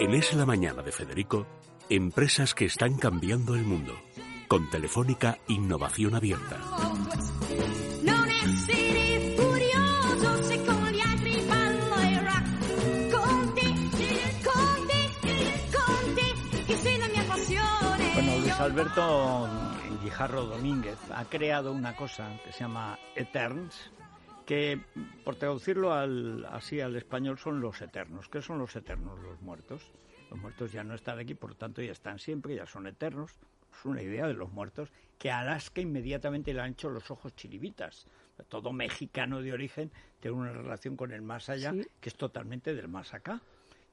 En 0.00 0.14
Es 0.14 0.32
la 0.34 0.46
Mañana 0.46 0.82
de 0.82 0.92
Federico, 0.92 1.46
empresas 1.88 2.54
que 2.54 2.64
están 2.64 2.96
cambiando 2.96 3.54
el 3.54 3.62
mundo. 3.62 3.94
Con 4.48 4.68
Telefónica 4.70 5.38
Innovación 5.48 6.14
Abierta. 6.14 6.58
Passione. 17.28 18.10
Bueno, 18.14 18.38
Luis 18.40 18.60
Alberto 18.60 19.48
Guijarro 20.02 20.44
Domínguez 20.44 20.98
ha 21.14 21.24
creado 21.24 21.72
una 21.72 21.94
cosa 21.96 22.28
que 22.44 22.52
se 22.52 22.60
llama 22.60 22.98
Eterns, 23.14 23.90
que 24.52 24.78
por 25.24 25.36
traducirlo 25.36 25.94
al, 25.94 26.44
así 26.44 26.78
al 26.82 26.94
español 26.96 27.38
son 27.38 27.62
los 27.62 27.80
eternos. 27.80 28.28
¿Qué 28.28 28.42
son 28.42 28.58
los 28.58 28.76
eternos? 28.76 29.18
Los 29.20 29.40
muertos. 29.40 29.80
Los 30.30 30.38
muertos 30.38 30.70
ya 30.72 30.84
no 30.84 30.94
están 30.94 31.18
aquí, 31.18 31.32
por 31.34 31.50
lo 31.50 31.56
tanto 31.56 31.80
ya 31.80 31.92
están 31.92 32.18
siempre, 32.18 32.54
ya 32.56 32.66
son 32.66 32.86
eternos. 32.86 33.32
Es 33.72 33.84
una 33.86 34.02
idea 34.02 34.26
de 34.26 34.34
los 34.34 34.52
muertos 34.52 34.90
que 35.18 35.30
a 35.30 35.38
Alaska 35.40 35.80
inmediatamente 35.80 36.52
le 36.52 36.60
han 36.60 36.72
hecho 36.72 36.90
los 36.90 37.10
ojos 37.10 37.34
chiribitas. 37.34 38.06
Todo 38.50 38.74
mexicano 38.74 39.40
de 39.40 39.54
origen 39.54 39.90
tiene 40.20 40.36
una 40.36 40.52
relación 40.52 40.96
con 40.96 41.12
el 41.12 41.22
más 41.22 41.48
allá 41.48 41.72
Sí. 41.72 41.86
que 42.00 42.10
es 42.10 42.14
totalmente 42.16 42.74
del 42.74 42.88
más 42.88 43.14
acá. 43.14 43.40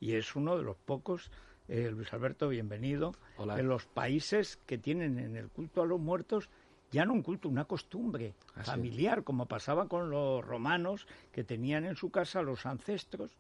Y 0.02 0.16
es 0.16 0.36
uno 0.36 0.58
de 0.58 0.64
los 0.64 0.76
pocos, 0.76 1.32
eh, 1.70 1.90
Luis 1.90 2.12
Alberto, 2.12 2.50
bienvenido, 2.50 3.14
Hola. 3.38 3.56
de 3.56 3.64
los 3.64 3.86
países 3.86 4.58
que 4.66 4.78
tienen 4.78 5.20
en 5.20 5.38
el 5.38 5.48
culto 5.48 5.82
a 5.84 5.86
los 5.86 6.02
muertos 6.02 6.50
ya 6.92 7.06
no 7.06 7.14
un 7.14 7.22
culto, 7.24 7.50
una 7.50 7.66
costumbre 7.66 8.34
Así 8.56 8.62
es. 8.62 8.66
familiar, 8.66 9.24
como 9.24 9.46
pasaba 9.48 9.88
con 9.88 10.10
los 10.10 10.44
romanos 10.46 11.08
que 11.32 11.44
tenían 11.44 11.86
en 11.86 11.96
su 11.96 12.10
casa 12.10 12.42
los 12.42 12.66
ancestros, 12.66 13.38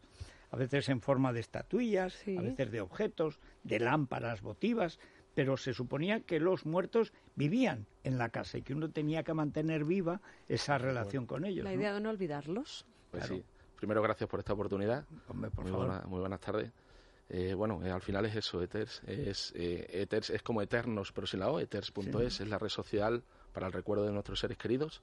a 0.51 0.57
veces 0.57 0.89
en 0.89 1.01
forma 1.01 1.31
de 1.33 1.39
estatuillas, 1.41 2.13
Sí. 2.13 2.37
a 2.37 2.41
veces 2.41 2.71
de 2.71 2.81
objetos, 2.81 3.39
de 3.63 3.79
lámparas 3.79 4.41
votivas, 4.41 4.99
pero 5.35 5.57
se 5.57 5.73
suponía 5.73 6.21
que 6.21 6.39
los 6.39 6.65
muertos 6.65 7.13
vivían 7.35 7.85
en 8.03 8.17
la 8.17 8.29
casa 8.29 8.57
y 8.57 8.61
que 8.63 8.73
uno 8.73 8.89
tenía 8.89 9.23
que 9.23 9.33
mantener 9.33 9.85
viva 9.85 10.21
esa 10.47 10.77
relación 10.77 11.25
con 11.27 11.45
ellos. 11.45 11.63
La 11.63 11.71
¿no? 11.71 11.77
idea 11.77 11.93
de 11.93 12.01
no 12.01 12.09
olvidarlos. 12.09 12.85
Pues 13.11 13.25
Claro. 13.25 13.35
sí. 13.41 13.45
Primero, 13.77 14.01
gracias 14.01 14.29
por 14.29 14.39
esta 14.39 14.53
oportunidad. 14.53 15.05
Hombre, 15.29 15.51
por 15.51 15.63
muy, 15.63 15.71
favor. 15.71 15.87
buena- 15.87 16.05
muy 16.07 16.19
buenas 16.19 16.39
tardes. 16.41 16.71
Eh, 17.29 17.53
bueno, 17.53 17.79
eh, 17.85 17.91
al 17.91 18.01
final 18.01 18.25
es 18.25 18.35
eso, 18.35 18.61
Ethers. 18.61 19.01
Es, 19.05 19.53
eh, 19.55 19.85
Ethers 20.01 20.31
es 20.31 20.41
como 20.41 20.61
Eternos, 20.63 21.11
pero 21.13 21.27
sin 21.27 21.39
la 21.39 21.49
O. 21.51 21.59
Ethers.es 21.59 22.41
es 22.41 22.47
la 22.49 22.57
red 22.57 22.69
social 22.69 23.23
para 23.53 23.67
el 23.67 23.73
recuerdo 23.73 24.05
de 24.05 24.11
nuestros 24.11 24.39
seres 24.39 24.57
queridos 24.57 25.01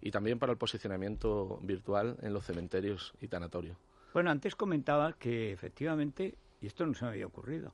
y 0.00 0.10
también 0.10 0.38
para 0.38 0.52
el 0.52 0.58
posicionamiento 0.58 1.58
virtual 1.62 2.16
en 2.22 2.32
los 2.32 2.44
cementerios 2.44 3.12
y 3.20 3.28
tanatorios. 3.28 3.76
Bueno, 4.12 4.30
antes 4.30 4.56
comentaba 4.56 5.14
que 5.14 5.52
efectivamente, 5.52 6.34
y 6.60 6.66
esto 6.66 6.84
no 6.84 6.94
se 6.94 7.04
me 7.04 7.12
había 7.12 7.26
ocurrido, 7.26 7.72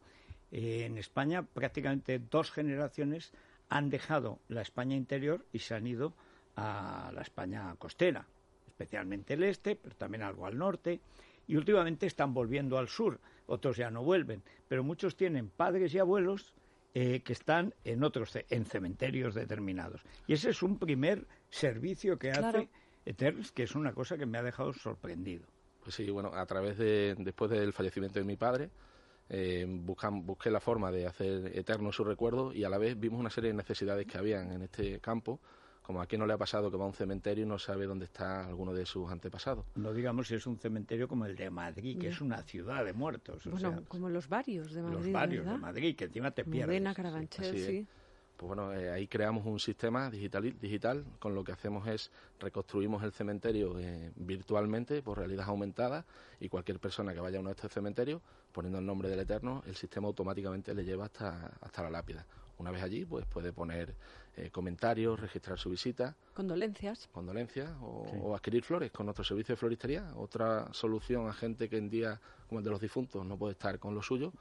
eh, 0.53 0.85
en 0.85 0.99
España 0.99 1.43
prácticamente 1.43 2.19
dos 2.19 2.51
generaciones 2.51 3.33
han 3.69 3.91
dejado 3.91 4.39
la 4.49 4.63
España 4.63 4.97
interior 4.97 5.45
y 5.53 5.59
se 5.59 5.75
han 5.75 5.87
ido 5.87 6.15
a 6.57 7.11
la 7.15 7.23
España 7.23 7.75
costera, 7.79 8.27
especialmente 8.67 9.35
el 9.35 9.43
este, 9.43 9.77
pero 9.77 9.95
también 9.97 10.23
algo 10.23 10.47
al 10.47 10.57
norte, 10.59 11.01
y 11.47 11.57
últimamente 11.57 12.07
están 12.07 12.35
volviendo 12.35 12.79
al 12.79 12.89
sur, 12.89 13.21
otros 13.47 13.77
ya 13.77 13.91
no 13.91 14.03
vuelven, 14.03 14.43
pero 14.69 14.85
muchos 14.85 15.17
tienen 15.17 15.49
padres 15.49 15.95
y 15.95 15.99
abuelos 15.99 16.55
eh, 17.01 17.21
que 17.21 17.33
están 17.33 17.73
en 17.85 18.03
otros 18.03 18.37
en 18.51 18.65
cementerios 18.65 19.33
determinados. 19.33 20.03
Y 20.27 20.33
ese 20.33 20.51
es 20.51 20.65
un 20.65 20.81
primer 20.81 21.29
servicio 21.49 22.19
que 22.19 22.31
Claro. 22.31 22.59
hace 22.59 22.69
Eterns, 23.05 23.53
que 23.53 23.63
es 23.63 23.77
una 23.77 23.93
cosa 23.93 24.19
que 24.19 24.27
me 24.27 24.37
ha 24.37 24.43
dejado 24.43 24.73
sorprendido. 24.73 25.47
Pues 25.81 25.95
sí, 25.95 26.11
bueno, 26.11 26.33
a 26.35 26.45
través 26.45 26.77
de, 26.77 27.15
después 27.19 27.53
del 27.53 27.73
fallecimiento 27.73 28.19
de 28.19 28.25
mi 28.25 28.35
padre, 28.37 28.71
eh, 29.29 29.65
buscan, 29.69 30.27
busqué 30.27 30.51
la 30.51 30.59
forma 30.59 30.91
de 30.91 31.07
hacer 31.07 31.57
eterno 31.57 31.93
su 31.93 32.03
recuerdo 32.03 32.53
y 32.53 32.65
a 32.65 32.69
la 32.69 32.79
vez 32.79 32.99
vimos 32.99 33.21
una 33.21 33.31
serie 33.31 33.51
de 33.51 33.57
necesidades 33.57 34.05
que 34.05 34.19
habían 34.19 34.51
en 34.51 34.63
este 34.63 34.99
campo, 34.99 35.39
como 35.89 36.03
a 36.03 36.07
quien 36.07 36.19
no 36.21 36.27
le 36.27 36.35
ha 36.35 36.37
pasado 36.37 36.71
que 36.71 36.77
va 36.77 36.85
a 36.85 36.89
un 36.89 36.93
cementerio 36.93 37.47
y 37.47 37.49
no 37.49 37.59
sabe 37.59 37.87
dónde 37.87 38.05
está 38.05 38.47
alguno 38.47 38.75
de 38.75 38.85
sus 38.85 39.11
antepasados. 39.11 39.65
No 39.75 39.95
digamos 39.95 40.29
si 40.29 40.35
es 40.35 40.47
un 40.47 40.59
cementerio 40.59 41.09
como 41.09 41.25
el 41.25 41.35
de 41.35 41.49
Madrid, 41.49 41.99
que 41.99 42.09
es 42.09 42.21
una 42.21 42.43
ciudad 42.43 42.85
de 42.85 42.93
muertos. 42.93 43.47
o 43.47 43.51
Bueno, 43.53 43.71
sea, 43.71 43.81
como 43.89 44.11
los 44.11 44.29
varios 44.29 44.75
de 44.75 44.83
Madrid, 44.83 44.99
los 44.99 45.13
barrios 45.13 45.45
¿verdad? 45.47 45.57
de 45.57 45.63
Madrid, 45.63 45.97
que 45.97 46.05
encima 46.05 46.31
te 46.31 46.45
pierdes. 46.45 46.67
Modena. 46.67 46.95
Carabanchel, 46.95 47.59
sí. 47.59 47.87
Pues 48.37 48.49
bueno, 48.49 48.75
eh, 48.75 48.91
ahí 48.91 49.07
creamos 49.09 49.47
un 49.47 49.59
sistema 49.59 50.11
digital, 50.11 50.55
digital, 50.61 51.07
con 51.19 51.35
lo 51.35 51.43
que 51.43 51.53
hacemos 51.53 51.89
es 51.89 52.11
reconstruimos 52.39 53.03
el 53.03 53.13
cementerio 53.13 53.79
eh, 53.81 54.13
virtualmente 54.15 55.01
por 55.01 55.17
realidad 55.17 55.47
aumentada 55.49 56.05
y 56.39 56.51
cualquier 56.51 56.81
persona 56.81 57.15
que 57.15 57.21
vaya 57.21 57.39
a 57.39 57.41
uno 57.41 57.49
de 57.49 57.55
estos 57.55 57.73
cementerios, 57.73 58.21
poniendo 58.53 58.79
el 58.79 58.85
nombre 58.85 59.09
del 59.09 59.21
Eterno, 59.21 59.63
el 59.67 59.75
sistema 59.75 60.09
automáticamente 60.09 60.75
le 60.75 60.85
lleva 60.85 61.07
hasta, 61.07 61.47
hasta 61.63 61.83
la 61.83 61.89
lápida. 61.89 62.27
Una 62.59 62.71
vez 62.71 62.83
allí, 62.83 63.05
pues 63.05 63.25
puede 63.27 63.53
poner 63.53 63.95
eh, 64.37 64.51
comentarios, 64.51 65.19
registrar 65.19 65.59
su 65.59 65.71
visita, 65.71 66.17
Condolencias. 66.35 67.09
condolencias 67.13 67.71
o, 67.81 68.07
Sí. 68.11 68.17
o 68.21 68.35
adquirir 68.35 68.63
flores 68.63 68.91
con 68.91 69.07
nuestro 69.07 69.25
servicio 69.25 69.55
de 69.55 69.57
floristería. 69.57 70.13
Otra 70.17 70.73
solución 70.73 71.29
a 71.29 71.33
gente 71.33 71.69
que 71.69 71.77
en 71.79 71.89
día 71.89 72.21
como 72.49 72.59
el 72.61 72.65
de 72.65 72.71
los 72.71 72.81
difuntos 72.81 73.25
no 73.27 73.37
puede 73.37 73.53
estar 73.53 73.79
con 73.79 73.95
lo 73.95 74.03
suyo, 74.03 74.33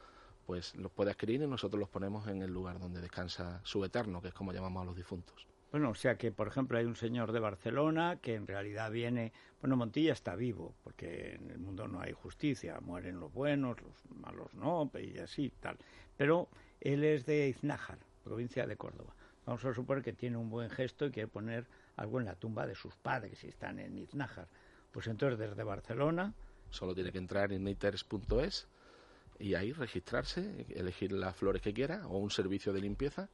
pues 0.45 0.75
los 0.75 0.91
puede 0.91 1.11
adquirir 1.11 1.41
y 1.41 1.47
nosotros 1.47 1.79
los 1.79 1.89
ponemos 1.89 2.27
en 2.27 2.41
el 2.41 2.51
lugar 2.51 2.79
donde 2.79 3.01
descansa 3.01 3.59
su 3.63 3.83
eterno, 3.83 4.21
que 4.21 4.29
es 4.29 4.33
como 4.33 4.51
llamamos 4.53 4.81
a 4.83 4.85
los 4.85 4.95
difuntos. 4.95 5.45
Bueno, 5.71 5.89
o 5.89 5.95
sea 5.95 6.17
que, 6.17 6.31
por 6.31 6.47
ejemplo, 6.47 6.77
hay 6.77 6.85
un 6.85 6.95
señor 6.95 7.33
de 7.33 7.39
Barcelona 7.41 8.19
que 8.21 8.35
en 8.35 8.47
realidad 8.47 8.89
viene. 8.89 9.33
Bueno, 9.59 9.75
Montilla 9.75 10.13
está 10.13 10.35
vivo, 10.35 10.73
porque 10.83 11.35
en 11.35 11.51
el 11.51 11.59
mundo 11.59 11.89
no 11.89 11.99
hay 11.99 12.13
justicia, 12.13 12.79
mueren 12.79 13.19
los 13.19 13.33
buenos, 13.33 13.75
los 13.81 14.05
malos 14.15 14.53
no, 14.53 14.89
y 14.97 15.17
así, 15.17 15.51
tal. 15.59 15.77
Pero 16.15 16.47
él 16.79 17.03
es 17.03 17.25
de 17.25 17.49
Iznájar, 17.49 17.99
provincia 18.27 18.67
de 18.67 18.77
Córdoba. 18.77 19.15
Vamos 19.45 19.63
a 19.65 19.73
suponer 19.73 20.03
que 20.03 20.13
tiene 20.13 20.37
un 20.37 20.49
buen 20.49 20.69
gesto 20.69 21.05
y 21.05 21.11
quiere 21.11 21.27
poner 21.27 21.65
algo 21.95 22.19
en 22.19 22.25
la 22.25 22.35
tumba 22.35 22.67
de 22.67 22.75
sus 22.75 22.95
padres, 22.95 23.39
si 23.39 23.47
están 23.47 23.79
en 23.79 23.97
Iznájar. 23.97 24.47
Pues 24.91 25.07
entonces, 25.07 25.39
desde 25.39 25.63
Barcelona, 25.63 26.33
Solo 26.69 26.93
tiene 26.93 27.13
que 27.13 27.17
entrar 27.17 27.53
en 27.53 27.65
iters.es 27.65 28.67
y 29.39 29.53
ahí 29.53 29.71
registrarse, 29.71 30.65
elegir 30.69 31.13
las 31.13 31.35
flores 31.35 31.61
que 31.61 31.73
quiera 31.73 32.05
o 32.07 32.17
un 32.17 32.29
servicio 32.29 32.73
de 32.73 32.81
limpieza 32.81 33.29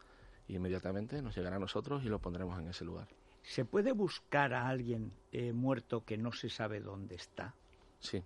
y 0.47 0.55
inmediatamente 0.55 1.21
nos 1.21 1.35
llegará 1.35 1.55
a 1.55 1.59
nosotros 1.59 2.03
y 2.03 2.09
lo 2.09 2.19
pondremos 2.19 2.59
en 2.59 2.67
ese 2.67 2.85
lugar. 2.85 3.07
¿se 3.43 3.65
puede 3.65 3.91
buscar 3.91 4.53
a 4.53 4.67
alguien 4.67 5.11
eh, 5.31 5.53
muerto 5.53 6.03
que 6.05 6.17
no 6.17 6.31
se 6.31 6.49
sabe 6.49 6.79
dónde 6.79 7.15
está? 7.15 7.53
Sí, 7.99 8.23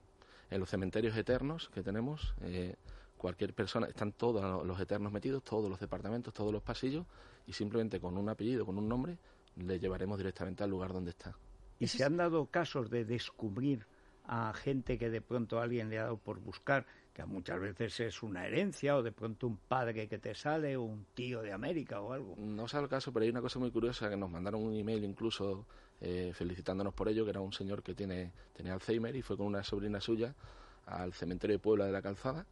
en 0.49 0.59
los 0.59 0.69
cementerios 0.69 1.17
eternos 1.17 1.69
que 1.73 1.83
tenemos, 1.83 2.33
eh, 2.41 2.75
cualquier 3.17 3.53
persona, 3.53 3.87
están 3.87 4.13
todos 4.13 4.65
los 4.65 4.79
eternos 4.79 5.11
metidos, 5.11 5.43
todos 5.43 5.69
los 5.69 5.79
departamentos, 5.79 6.33
todos 6.33 6.53
los 6.53 6.61
pasillos, 6.61 7.05
y 7.45 7.53
simplemente 7.53 7.99
con 7.99 8.17
un 8.17 8.29
apellido, 8.29 8.65
con 8.65 8.77
un 8.77 8.87
nombre, 8.87 9.17
le 9.55 9.79
llevaremos 9.79 10.17
directamente 10.17 10.63
al 10.63 10.69
lugar 10.69 10.93
donde 10.93 11.11
está. 11.11 11.35
¿Y 11.79 11.87
se 11.87 12.03
han 12.03 12.17
dado 12.17 12.45
casos 12.47 12.89
de 12.89 13.05
descubrir 13.05 13.85
a 14.25 14.53
gente 14.53 14.97
que 14.97 15.09
de 15.09 15.21
pronto 15.21 15.59
alguien 15.59 15.89
le 15.89 15.99
ha 15.99 16.03
dado 16.03 16.17
por 16.17 16.39
buscar, 16.39 16.85
que 17.13 17.25
muchas 17.25 17.59
veces 17.59 17.99
es 17.99 18.23
una 18.23 18.45
herencia 18.45 18.97
o 18.97 19.03
de 19.03 19.11
pronto 19.11 19.47
un 19.47 19.57
padre 19.57 20.07
que 20.07 20.19
te 20.19 20.35
sale 20.35 20.75
o 20.75 20.83
un 20.83 21.05
tío 21.13 21.41
de 21.41 21.53
América 21.53 22.01
o 22.01 22.13
algo? 22.13 22.35
No 22.37 22.67
sabe 22.67 22.83
el 22.83 22.89
caso, 22.89 23.13
pero 23.13 23.23
hay 23.23 23.29
una 23.29 23.41
cosa 23.41 23.59
muy 23.59 23.71
curiosa 23.71 24.09
que 24.09 24.17
nos 24.17 24.29
mandaron 24.29 24.63
un 24.63 24.73
email 24.73 25.03
incluso 25.03 25.65
eh, 26.01 26.31
felicitándonos 26.33 26.93
por 26.93 27.07
ello, 27.07 27.23
que 27.23 27.31
era 27.31 27.39
un 27.39 27.53
señor 27.53 27.81
que 27.81 27.95
tiene, 27.95 28.31
tenía 28.53 28.73
Alzheimer 28.73 29.15
y 29.15 29.21
fue 29.21 29.37
con 29.37 29.47
una 29.47 29.63
sobrina 29.63 30.01
suya 30.01 30.35
al 30.85 31.13
cementerio 31.13 31.55
de 31.55 31.59
Puebla 31.59 31.85
de 31.85 31.91
la 31.91 32.01
Calzada 32.01 32.45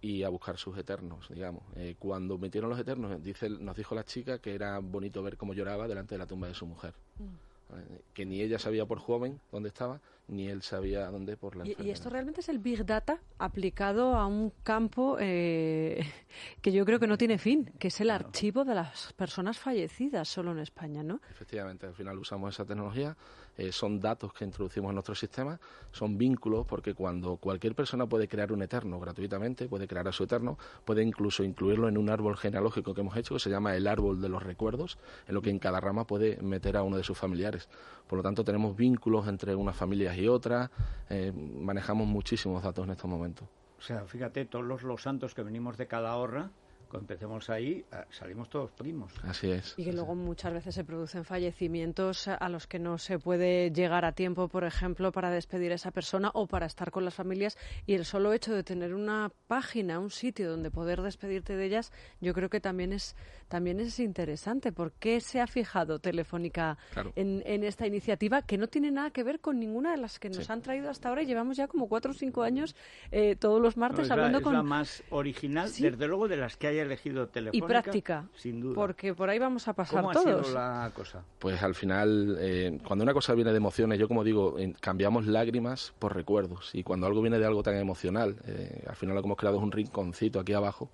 y 0.00 0.22
a 0.22 0.28
buscar 0.28 0.56
sus 0.56 0.76
eternos, 0.78 1.28
digamos. 1.28 1.62
Eh, 1.76 1.96
cuando 1.98 2.38
metieron 2.38 2.70
los 2.70 2.78
eternos, 2.78 3.22
dice, 3.22 3.48
nos 3.50 3.76
dijo 3.76 3.94
la 3.94 4.04
chica 4.04 4.38
que 4.38 4.54
era 4.54 4.78
bonito 4.78 5.22
ver 5.22 5.36
cómo 5.36 5.54
lloraba 5.54 5.88
delante 5.88 6.14
de 6.14 6.18
la 6.18 6.26
tumba 6.26 6.48
de 6.48 6.54
su 6.54 6.66
mujer. 6.66 6.94
Eh, 7.20 8.00
que 8.14 8.24
ni 8.24 8.40
ella 8.40 8.58
sabía 8.58 8.86
por 8.86 8.98
joven 8.98 9.40
dónde 9.52 9.68
estaba, 9.68 10.00
ni 10.30 10.48
él 10.48 10.62
sabía 10.62 11.06
dónde 11.10 11.36
por 11.36 11.56
la 11.56 11.64
Y, 11.64 11.68
y 11.68 11.70
enfermedad. 11.72 11.94
esto 11.94 12.10
realmente 12.10 12.40
es 12.40 12.48
el 12.48 12.58
Big 12.58 12.86
Data 12.86 13.18
aplicado 13.38 14.14
a 14.14 14.26
un 14.26 14.52
campo 14.62 15.16
eh, 15.20 16.00
que 16.62 16.72
yo 16.72 16.84
creo 16.84 16.98
que 17.00 17.06
no 17.06 17.18
tiene 17.18 17.38
fin, 17.38 17.70
que 17.78 17.88
es 17.88 18.00
el 18.00 18.10
archivo 18.10 18.64
de 18.64 18.74
las 18.74 19.12
personas 19.14 19.58
fallecidas 19.58 20.28
solo 20.28 20.52
en 20.52 20.60
España, 20.60 21.02
¿no? 21.02 21.20
Efectivamente, 21.30 21.86
al 21.86 21.94
final 21.94 22.18
usamos 22.18 22.54
esa 22.54 22.64
tecnología, 22.64 23.16
eh, 23.56 23.72
son 23.72 24.00
datos 24.00 24.32
que 24.32 24.44
introducimos 24.44 24.90
en 24.90 24.94
nuestro 24.94 25.14
sistema, 25.14 25.58
son 25.92 26.16
vínculos 26.16 26.66
porque 26.66 26.94
cuando 26.94 27.36
cualquier 27.36 27.74
persona 27.74 28.06
puede 28.06 28.28
crear 28.28 28.52
un 28.52 28.62
eterno 28.62 29.00
gratuitamente, 29.00 29.68
puede 29.68 29.88
crear 29.88 30.06
a 30.08 30.12
su 30.12 30.24
eterno, 30.24 30.56
puede 30.84 31.02
incluso 31.02 31.42
incluirlo 31.42 31.88
en 31.88 31.98
un 31.98 32.08
árbol 32.08 32.36
genealógico 32.36 32.94
que 32.94 33.00
hemos 33.00 33.16
hecho, 33.16 33.34
que 33.34 33.40
se 33.40 33.50
llama 33.50 33.74
el 33.74 33.86
árbol 33.86 34.20
de 34.20 34.28
los 34.28 34.42
recuerdos, 34.42 34.98
en 35.26 35.34
lo 35.34 35.42
que 35.42 35.50
en 35.50 35.58
cada 35.58 35.80
rama 35.80 36.06
puede 36.06 36.40
meter 36.40 36.76
a 36.76 36.82
uno 36.82 36.96
de 36.96 37.02
sus 37.02 37.18
familiares. 37.18 37.68
Por 38.06 38.16
lo 38.18 38.22
tanto, 38.22 38.44
tenemos 38.44 38.76
vínculos 38.76 39.28
entre 39.28 39.54
unas 39.54 39.76
familias 39.76 40.16
y 40.16 40.19
otras, 40.28 40.70
eh, 41.08 41.32
manejamos 41.32 42.06
muchísimos 42.06 42.62
datos 42.62 42.84
en 42.84 42.90
estos 42.92 43.10
momentos. 43.10 43.48
O 43.78 43.82
sea, 43.82 44.04
fíjate, 44.04 44.44
todos 44.44 44.64
los, 44.64 44.82
los 44.82 45.02
santos 45.02 45.34
que 45.34 45.42
venimos 45.42 45.76
de 45.78 45.86
Calahorra, 45.86 46.50
cuando 46.90 47.04
empecemos 47.12 47.48
ahí, 47.48 47.84
ah, 47.92 48.04
salimos 48.10 48.50
todos 48.50 48.70
primos. 48.72 49.12
Así 49.22 49.50
es. 49.50 49.74
Y 49.78 49.84
que 49.84 49.92
luego 49.92 50.14
muchas 50.14 50.52
veces 50.52 50.74
se 50.74 50.84
producen 50.84 51.24
fallecimientos 51.24 52.26
a 52.28 52.48
los 52.48 52.66
que 52.66 52.78
no 52.78 52.98
se 52.98 53.18
puede 53.18 53.70
llegar 53.70 54.04
a 54.04 54.12
tiempo, 54.12 54.48
por 54.48 54.64
ejemplo, 54.64 55.12
para 55.12 55.30
despedir 55.30 55.72
a 55.72 55.76
esa 55.76 55.90
persona 55.92 56.30
o 56.34 56.46
para 56.46 56.66
estar 56.66 56.90
con 56.90 57.04
las 57.04 57.14
familias. 57.14 57.56
Y 57.86 57.94
el 57.94 58.04
solo 58.04 58.32
hecho 58.32 58.52
de 58.52 58.62
tener 58.64 58.92
una 58.94 59.30
página, 59.46 59.98
un 60.00 60.10
sitio 60.10 60.50
donde 60.50 60.70
poder 60.70 61.00
despedirte 61.00 61.56
de 61.56 61.64
ellas, 61.64 61.92
yo 62.20 62.34
creo 62.34 62.50
que 62.50 62.60
también 62.60 62.92
es 62.92 63.14
también 63.48 63.80
es 63.80 63.98
interesante. 63.98 64.72
¿Por 64.72 64.92
qué 64.92 65.20
se 65.20 65.40
ha 65.40 65.46
fijado 65.46 65.98
Telefónica 65.98 66.78
Claro. 66.92 67.12
en, 67.16 67.42
en 67.46 67.64
esta 67.64 67.86
iniciativa 67.86 68.42
que 68.42 68.58
no 68.58 68.68
tiene 68.68 68.90
nada 68.90 69.10
que 69.10 69.24
ver 69.24 69.40
con 69.40 69.58
ninguna 69.58 69.90
de 69.92 69.96
las 69.96 70.18
que 70.18 70.28
nos 70.28 70.46
Sí. 70.46 70.52
han 70.52 70.62
traído 70.62 70.88
hasta 70.90 71.08
ahora? 71.08 71.22
Y 71.22 71.26
llevamos 71.26 71.56
ya 71.56 71.66
como 71.68 71.88
cuatro 71.88 72.12
o 72.12 72.14
cinco 72.14 72.42
años 72.42 72.74
eh, 73.10 73.36
todos 73.36 73.60
los 73.60 73.76
No, 73.76 73.80
martes 73.80 74.02
es, 74.02 74.08
la, 74.08 74.14
hablando 74.14 74.38
es 74.38 74.44
con 74.44 74.54
la 74.54 74.62
más 74.62 75.02
original, 75.10 75.68
Sí. 75.68 75.82
desde 75.82 76.06
luego, 76.06 76.28
de 76.28 76.36
las 76.36 76.56
que 76.56 76.68
haya 76.80 76.86
elegido 76.86 77.24
y 77.24 77.26
Telefónica. 77.28 77.66
práctica, 77.66 78.28
Sin 78.36 78.60
duda. 78.60 78.74
porque 78.74 79.14
por 79.14 79.28
ahí 79.30 79.38
vamos 79.38 79.66
a 79.68 79.72
pasar 79.72 80.00
¿Cómo 80.00 80.10
ha 80.10 80.14
todos. 80.14 80.46
sido 80.46 80.58
la 80.58 80.90
cosa? 80.94 81.22
Pues 81.38 81.62
al 81.62 81.74
final, 81.74 82.36
eh, 82.40 82.78
cuando 82.86 83.02
una 83.04 83.12
cosa 83.14 83.34
viene 83.34 83.50
de 83.50 83.56
emociones, 83.56 83.98
yo 83.98 84.08
como 84.08 84.24
digo, 84.24 84.58
en- 84.58 84.72
cambiamos 84.74 85.26
lágrimas 85.26 85.92
por 85.98 86.14
recuerdos. 86.14 86.74
Y 86.74 86.82
cuando 86.82 87.06
algo 87.06 87.20
viene 87.22 87.38
de 87.38 87.46
algo 87.46 87.62
tan 87.62 87.76
emocional, 87.76 88.36
eh, 88.46 88.82
al 88.86 88.96
final 88.96 89.14
lo 89.14 89.22
que 89.22 89.26
hemos 89.28 89.38
creado 89.38 89.56
es 89.58 89.62
un 89.62 89.72
rinconcito 89.72 90.40
aquí 90.40 90.52
abajo 90.52 90.90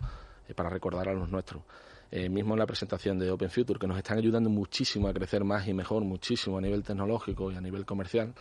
eh, 0.48 0.54
para 0.54 0.68
recordar 0.70 1.08
a 1.08 1.12
los 1.14 1.28
nuestros. 1.30 1.62
Eh, 2.10 2.28
mismo 2.28 2.54
en 2.54 2.60
la 2.60 2.66
presentación 2.66 3.18
de 3.18 3.30
Open 3.32 3.50
Future, 3.50 3.80
que 3.80 3.86
nos 3.88 3.96
están 3.98 4.18
ayudando 4.18 4.48
muchísimo 4.48 5.08
a 5.08 5.12
crecer 5.12 5.42
más 5.42 5.66
y 5.66 5.74
mejor, 5.74 6.04
muchísimo 6.04 6.56
a 6.58 6.60
nivel 6.60 6.84
tecnológico 6.84 7.50
y 7.50 7.56
a 7.56 7.60
nivel 7.60 7.84
comercial, 7.84 8.32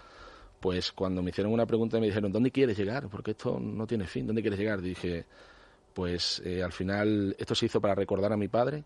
pues 0.59 0.91
cuando 0.91 1.23
me 1.23 1.31
hicieron 1.31 1.51
una 1.51 1.65
pregunta 1.65 1.99
me 1.99 2.05
dijeron, 2.05 2.31
¿dónde 2.31 2.51
quieres 2.51 2.77
llegar? 2.77 3.07
Porque 3.09 3.31
esto 3.31 3.59
no 3.59 3.87
tiene 3.87 4.05
fin, 4.05 4.27
¿dónde 4.27 4.41
quieres 4.43 4.59
llegar? 4.59 4.81
Dije, 4.81 5.25
pues 5.95 6.41
eh, 6.43 6.61
al 6.61 6.73
final 6.73 7.37
esto 7.39 7.55
se 7.55 7.67
hizo 7.67 7.79
para 7.79 7.95
recordar 7.95 8.33
a 8.33 8.37
mi 8.37 8.49
padre 8.49 8.83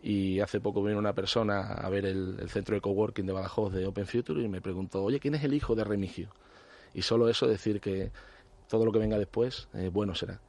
y 0.00 0.38
hace 0.38 0.60
poco 0.60 0.82
vino 0.82 0.96
una 0.96 1.12
persona 1.12 1.72
a 1.72 1.90
ver 1.90 2.06
el, 2.06 2.48
centro 2.48 2.76
de 2.76 2.80
coworking 2.80 3.26
de 3.26 3.32
Badajoz 3.32 3.72
de 3.72 3.84
Open 3.84 4.06
Future 4.06 4.40
y 4.40 4.48
me 4.48 4.60
preguntó, 4.60 5.02
oye, 5.02 5.18
¿quién 5.18 5.34
es 5.34 5.42
el 5.42 5.54
hijo 5.54 5.74
de 5.74 5.82
Remigio? 5.82 6.28
Y 6.94 7.02
solo 7.02 7.28
eso 7.28 7.48
decir 7.48 7.80
que 7.80 8.12
todo 8.68 8.84
lo 8.84 8.92
que 8.92 9.00
venga 9.00 9.18
después, 9.18 9.68
eh, 9.74 9.90
bueno 9.92 10.14
será. 10.14 10.40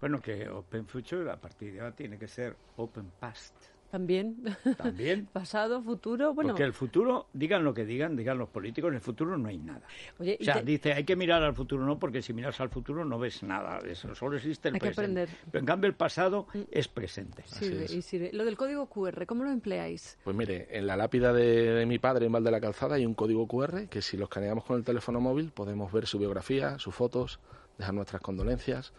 Bueno, 0.00 0.20
que 0.20 0.50
Open 0.50 0.86
Future 0.86 1.30
a 1.30 1.40
partir 1.40 1.72
de 1.72 1.80
ahora 1.80 1.96
tiene 1.96 2.18
que 2.18 2.28
ser 2.28 2.56
Open 2.76 3.10
Past. 3.18 3.54
También, 3.94 4.42
También. 4.76 5.26
pasado, 5.32 5.80
futuro, 5.80 6.34
bueno, 6.34 6.48
Porque 6.50 6.64
el 6.64 6.72
futuro, 6.72 7.28
digan 7.32 7.62
lo 7.62 7.72
que 7.72 7.84
digan, 7.84 8.16
digan 8.16 8.36
los 8.38 8.48
políticos, 8.48 8.88
en 8.88 8.96
el 8.96 9.00
futuro 9.00 9.38
no 9.38 9.48
hay 9.48 9.56
nada. 9.58 9.82
oye, 10.18 10.36
O 10.40 10.42
sea, 10.42 10.54
te- 10.54 10.62
dice, 10.64 10.92
hay 10.94 11.04
que 11.04 11.14
mirar 11.14 11.44
al 11.44 11.54
futuro, 11.54 11.86
no, 11.86 11.96
porque 12.00 12.20
si 12.20 12.32
miras 12.32 12.60
al 12.60 12.70
futuro 12.70 13.04
no 13.04 13.20
ves 13.20 13.44
nada. 13.44 13.78
Eso 13.88 14.12
solo 14.16 14.36
existe 14.36 14.66
el 14.70 14.74
Hay 14.74 14.80
que 14.80 14.86
presente. 14.88 15.20
aprender. 15.22 15.28
Mm. 15.28 15.50
Pero 15.52 15.60
en 15.60 15.66
cambio 15.66 15.86
el 15.88 15.94
pasado 15.94 16.48
es 16.72 16.88
presente. 16.88 17.44
sirve, 17.46 17.84
es. 17.84 17.92
y 17.94 18.02
sirve. 18.02 18.30
Lo 18.32 18.44
del 18.44 18.56
código 18.56 18.86
QR, 18.88 19.26
¿cómo 19.26 19.44
lo 19.44 19.50
empleáis? 19.52 20.18
Pues 20.24 20.34
mire, 20.34 20.66
en 20.76 20.88
la 20.88 20.96
lápida 20.96 21.32
de, 21.32 21.44
de 21.74 21.86
mi 21.86 22.00
padre 22.00 22.26
en 22.26 22.32
Val 22.32 22.42
de 22.42 22.50
la 22.50 22.60
Calzada 22.60 22.96
hay 22.96 23.06
un 23.06 23.14
código 23.14 23.46
QR 23.46 23.86
que 23.88 24.02
si 24.02 24.16
lo 24.16 24.24
escaneamos 24.24 24.64
con 24.64 24.76
el 24.76 24.82
teléfono 24.82 25.20
móvil 25.20 25.52
podemos 25.52 25.92
ver 25.92 26.08
su 26.08 26.18
biografía, 26.18 26.80
sus 26.80 26.96
fotos, 26.96 27.38
dejar 27.78 27.94
nuestras 27.94 28.20
condolencias 28.22 28.92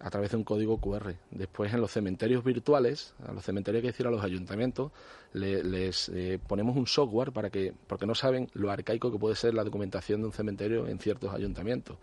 a 0.00 0.10
través 0.10 0.32
de 0.32 0.36
un 0.36 0.44
código 0.44 0.78
QR. 0.78 1.14
Después 1.30 1.72
en 1.72 1.80
los 1.80 1.90
cementerios 1.90 2.44
virtuales, 2.44 3.14
a 3.26 3.32
los 3.32 3.44
cementerios 3.44 3.80
que 3.82 3.88
decir 3.88 4.06
a 4.06 4.10
los 4.10 4.22
ayuntamientos, 4.22 4.92
le- 5.32 5.64
les 5.64 6.08
eh, 6.10 6.38
ponemos 6.46 6.76
un 6.76 6.86
software 6.86 7.32
para 7.32 7.50
que, 7.50 7.72
porque 7.86 8.06
no 8.06 8.14
saben 8.14 8.48
lo 8.54 8.70
arcaico 8.70 9.10
que 9.10 9.18
puede 9.18 9.36
ser 9.36 9.54
la 9.54 9.64
documentación 9.64 10.20
de 10.20 10.26
un 10.26 10.32
cementerio 10.32 10.86
en 10.86 10.98
ciertos 10.98 11.32
ayuntamientos 11.32 11.96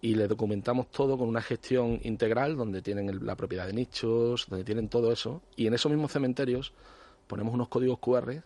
y 0.00 0.14
le 0.16 0.26
documentamos 0.26 0.90
todo 0.90 1.16
con 1.16 1.28
una 1.28 1.42
gestión 1.42 2.00
integral 2.02 2.56
donde 2.56 2.82
tienen 2.82 3.08
el- 3.08 3.24
la 3.24 3.36
propiedad 3.36 3.66
de 3.66 3.72
nichos, 3.72 4.46
donde 4.48 4.64
tienen 4.64 4.88
todo 4.88 5.12
eso. 5.12 5.42
Y 5.54 5.66
en 5.68 5.74
esos 5.74 5.92
mismos 5.92 6.10
cementerios 6.12 6.72
ponemos 7.28 7.54
unos 7.54 7.68
códigos 7.68 7.98
QR 8.00 8.42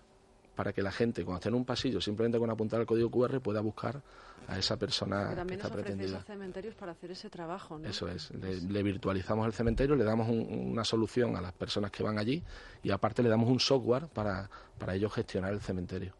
para 0.56 0.72
que 0.72 0.82
la 0.82 0.90
gente, 0.90 1.22
cuando 1.24 1.36
esté 1.38 1.48
en 1.50 1.54
un 1.54 1.64
pasillo, 1.64 2.00
simplemente 2.00 2.38
con 2.38 2.50
apuntar 2.50 2.80
el 2.80 2.86
código 2.86 3.10
QR, 3.10 3.40
pueda 3.40 3.60
buscar 3.60 4.02
a 4.48 4.58
esa 4.58 4.76
persona 4.76 5.34
que 5.46 5.54
está 5.54 5.68
pretendida. 5.70 6.18
a 6.18 6.22
cementerios 6.22 6.74
para 6.74 6.92
hacer 6.92 7.10
ese 7.10 7.28
trabajo, 7.30 7.78
¿no? 7.78 7.86
Eso 7.88 8.08
es, 8.08 8.30
le, 8.32 8.60
le 8.62 8.82
virtualizamos 8.82 9.46
el 9.46 9.52
cementerio, 9.52 9.94
le 9.94 10.04
damos 10.04 10.28
un- 10.28 10.70
una 10.72 10.82
solución 10.84 11.36
a 11.36 11.40
las 11.40 11.52
personas 11.52 11.90
que 11.90 12.02
van 12.02 12.18
allí 12.18 12.42
y 12.82 12.90
aparte 12.90 13.22
le 13.22 13.28
damos 13.28 13.48
un 13.50 13.60
software 13.60 14.06
para, 14.08 14.48
para 14.78 14.94
ellos 14.94 15.12
gestionar 15.12 15.52
el 15.52 15.60
cementerio. 15.60 16.14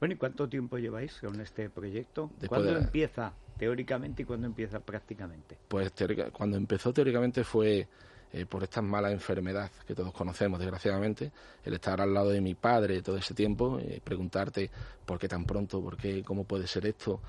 Bueno, 0.00 0.14
¿y 0.14 0.16
cuánto 0.18 0.48
tiempo 0.48 0.76
lleváis 0.78 1.18
con 1.20 1.40
este 1.40 1.70
proyecto? 1.70 2.30
Después 2.40 2.48
¿Cuándo 2.60 2.74
de 2.74 2.78
empieza 2.84 3.32
teóricamente 3.56 4.22
y 4.22 4.24
cuándo 4.26 4.46
empieza 4.46 4.80
prácticamente? 4.80 5.56
Pues 5.68 5.92
teórica- 5.92 6.30
cuando 6.30 6.56
empezó 6.56 6.92
teóricamente 6.92 7.44
fue 7.44 7.86
eh, 8.32 8.46
por 8.46 8.62
esta 8.62 8.82
mala 8.82 9.10
enfermedad 9.10 9.70
que 9.86 9.94
todos 9.94 10.12
conocemos, 10.12 10.58
desgraciadamente, 10.58 11.32
el 11.64 11.74
estar 11.74 12.00
al 12.00 12.12
lado 12.12 12.30
de 12.30 12.40
mi 12.40 12.54
padre 12.54 13.02
todo 13.02 13.16
ese 13.16 13.34
tiempo, 13.34 13.78
eh, 13.78 14.00
preguntarte 14.02 14.70
por 15.04 15.18
qué 15.18 15.28
tan 15.28 15.44
pronto, 15.44 15.80
por 15.80 15.96
qué, 15.96 16.22
cómo 16.22 16.44
puede 16.44 16.66
ser 16.66 16.86
esto, 16.86 17.20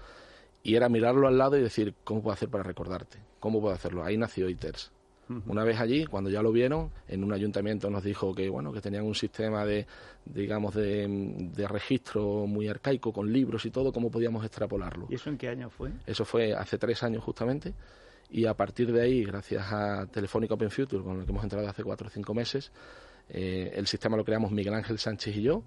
y 0.64 0.76
era 0.76 0.90
mirarlo 0.90 1.28
al 1.28 1.38
lado 1.38 1.58
y 1.58 1.62
decir, 1.62 1.94
¿cómo 2.04 2.22
puedo 2.22 2.34
hacer 2.34 2.50
para 2.50 2.64
recordarte? 2.64 3.20
¿Cómo 3.40 3.62
puedo 3.62 3.74
hacerlo? 3.74 4.04
Ahí 4.04 4.18
nació 4.18 4.50
ITERS. 4.50 4.92
Una 5.46 5.66
vez 5.66 5.78
allí, 5.82 6.06
cuando 6.06 6.30
ya 6.30 6.42
lo 6.42 6.54
vieron, 6.54 6.90
en 7.10 7.22
un 7.22 7.34
ayuntamiento 7.34 7.90
nos 7.90 8.02
dijo 8.02 8.34
que 8.34 8.48
bueno 8.48 8.72
que 8.72 8.80
tenían 8.80 9.06
un 9.06 9.14
sistema 9.14 9.66
de 9.66 9.86
digamos 10.24 10.74
de, 10.74 11.06
de 11.54 11.68
registro 11.68 12.48
muy 12.48 12.70
arcaico 12.70 13.12
con 13.12 13.32
libros 13.32 13.66
y 13.66 13.72
todo, 13.72 13.92
cómo 13.92 14.10
podíamos 14.10 14.46
extrapolarlo. 14.46 15.08
¿Y 15.10 15.16
eso 15.16 15.30
en 15.30 15.38
qué 15.38 15.50
año 15.50 15.70
fue? 15.70 15.92
Eso 16.06 16.24
fue 16.24 16.54
hace 16.54 16.78
tres 16.78 17.04
años 17.04 17.26
justamente. 17.26 17.74
Y 18.30 18.46
a 18.46 18.54
partir 18.56 18.92
de 18.92 19.02
ahí, 19.02 19.24
gracias 19.24 19.72
a 19.72 20.06
Telefónica 20.08 20.54
Open 20.56 20.70
Future, 20.70 21.04
con 21.04 21.20
el 21.20 21.26
que 21.26 21.32
hemos 21.32 21.44
entrado 21.44 21.68
hace 21.68 21.84
cuatro 21.84 22.08
o 22.08 22.10
cinco 22.10 22.34
meses, 22.34 22.72
eh, 23.30 23.72
el 23.76 23.88
sistema 23.88 24.16
lo 24.18 24.24
creamos 24.26 24.52
Miguel 24.52 24.74
Ángel 24.74 24.98
Sánchez 25.00 25.36
y 25.38 25.42
yo. 25.44 25.64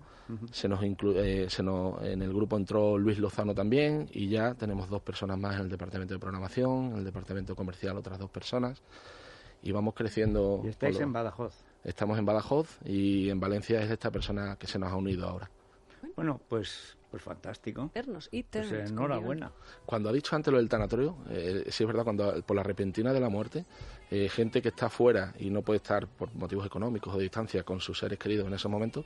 se 0.52 0.68
nos 0.68 0.80
inclu- 0.82 1.16
eh, 1.16 1.50
se 1.50 1.60
nos- 1.60 2.00
en 2.04 2.22
el 2.22 2.32
grupo 2.32 2.56
entró 2.56 2.96
Luis 2.96 3.18
Lozano 3.18 3.52
también. 3.52 4.08
Y 4.12 4.28
ya 4.28 4.54
tenemos 4.54 4.88
dos 4.88 5.02
personas 5.02 5.36
más 5.38 5.56
en 5.56 5.62
el 5.62 5.68
departamento 5.68 6.14
de 6.14 6.20
programación, 6.20 6.92
en 6.92 6.98
el 6.98 7.04
departamento 7.04 7.56
comercial 7.56 7.96
otras 7.96 8.16
dos 8.18 8.30
personas. 8.30 8.80
Y 9.62 9.72
vamos 9.72 9.92
creciendo. 9.94 10.60
Y 10.64 10.68
estáis 10.68 10.96
lo- 10.98 11.02
en 11.02 11.12
Badajoz. 11.12 11.54
Estamos 11.82 12.16
en 12.16 12.26
Badajoz 12.26 12.78
y 12.84 13.28
en 13.28 13.40
Valencia 13.40 13.82
es 13.82 13.90
esta 13.90 14.12
persona 14.12 14.54
que 14.56 14.68
se 14.68 14.78
nos 14.78 14.92
ha 14.92 14.96
unido 14.96 15.26
ahora. 15.28 15.50
Bueno, 16.14 16.40
pues, 16.48 16.96
pues 17.10 17.22
fantástico. 17.22 17.90
Y 18.30 18.42
Pues 18.44 18.72
enhorabuena. 18.72 19.50
Cuando 19.84 20.08
ha 20.08 20.12
dicho 20.12 20.36
antes 20.36 20.52
lo 20.52 20.58
del 20.58 20.68
tanatorio, 20.68 21.16
eh, 21.30 21.64
sí 21.68 21.82
es 21.82 21.86
verdad, 21.86 22.04
cuando 22.04 22.40
por 22.42 22.56
la 22.56 22.62
repentina 22.62 23.12
de 23.12 23.20
la 23.20 23.28
muerte, 23.28 23.64
eh, 24.10 24.28
gente 24.28 24.62
que 24.62 24.68
está 24.68 24.88
fuera 24.88 25.34
y 25.38 25.50
no 25.50 25.62
puede 25.62 25.78
estar 25.78 26.06
por 26.06 26.32
motivos 26.34 26.66
económicos 26.66 27.14
o 27.14 27.16
de 27.16 27.24
distancia 27.24 27.62
con 27.62 27.80
sus 27.80 27.98
seres 27.98 28.18
queridos 28.18 28.46
en 28.46 28.54
esos 28.54 28.70
momentos, 28.70 29.04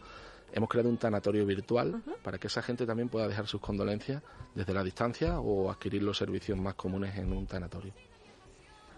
hemos 0.52 0.68
creado 0.68 0.88
un 0.88 0.98
tanatorio 0.98 1.44
virtual 1.46 2.02
para 2.22 2.38
que 2.38 2.46
esa 2.46 2.62
gente 2.62 2.86
también 2.86 3.08
pueda 3.08 3.26
dejar 3.26 3.46
sus 3.46 3.60
condolencias 3.60 4.22
desde 4.54 4.72
la 4.72 4.84
distancia 4.84 5.40
o 5.40 5.70
adquirir 5.70 6.02
los 6.02 6.16
servicios 6.16 6.58
más 6.58 6.74
comunes 6.74 7.16
en 7.16 7.32
un 7.32 7.46
tanatorio. 7.46 7.92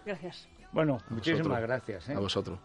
Gracias. 0.05 0.47
Bueno, 0.71 0.99
muchísimas 1.09 1.47
vosotros. 1.47 1.67
gracias. 1.67 2.09
¿eh? 2.09 2.13
A 2.13 2.19
vosotros. 2.19 2.59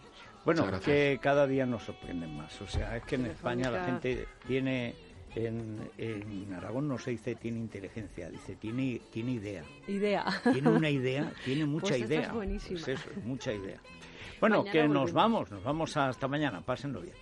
Bueno, 0.44 0.66
que 0.80 1.18
cada 1.22 1.46
día 1.46 1.66
nos 1.66 1.84
sorprenden 1.84 2.36
más. 2.36 2.60
O 2.60 2.66
sea, 2.66 2.96
es 2.96 3.04
que 3.04 3.14
en 3.14 3.26
España 3.26 3.70
la 3.70 3.84
gente 3.84 4.26
tiene, 4.46 4.94
en, 5.34 5.90
en 5.98 6.52
Aragón 6.54 6.88
no 6.88 6.98
se 6.98 7.12
dice 7.12 7.34
tiene 7.34 7.58
inteligencia, 7.58 8.28
dice 8.30 8.56
tiene, 8.56 9.00
tiene 9.10 9.32
idea. 9.32 9.64
Idea. 9.88 10.24
Tiene 10.52 10.68
una 10.68 10.90
idea, 10.90 11.32
tiene 11.44 11.64
mucha 11.64 11.88
Pues 11.88 12.02
esta 12.02 12.06
idea. 12.14 12.28
es. 12.28 12.84
Pues 12.84 12.88
eso, 12.88 13.10
mucha 13.24 13.52
idea. 13.52 13.80
Bueno, 14.40 14.58
Mañana 14.58 14.72
que 14.72 14.88
nos 14.88 15.12
vamos, 15.12 15.50
nos 15.50 15.62
vamos 15.62 15.96
hasta 15.96 16.26
mañana, 16.28 16.60
pásenlo 16.60 17.00
bien. 17.00 17.14